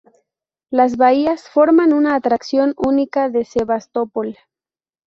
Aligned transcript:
Las 0.71 0.97
bahías 0.97 1.47
forman 1.47 1.93
una 1.93 2.15
atracción 2.15 2.73
única 2.75 3.29
de 3.29 3.45
Sebastopol. 3.45 4.35